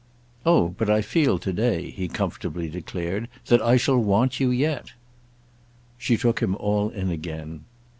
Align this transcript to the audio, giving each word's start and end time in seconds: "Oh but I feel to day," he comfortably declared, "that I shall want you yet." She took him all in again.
"Oh 0.47 0.69
but 0.69 0.89
I 0.89 1.03
feel 1.03 1.37
to 1.37 1.53
day," 1.53 1.91
he 1.91 2.07
comfortably 2.07 2.67
declared, 2.69 3.27
"that 3.45 3.61
I 3.61 3.77
shall 3.77 3.99
want 3.99 4.39
you 4.39 4.49
yet." 4.49 4.93
She 5.99 6.17
took 6.17 6.39
him 6.39 6.55
all 6.55 6.89
in 6.89 7.11
again. 7.11 7.65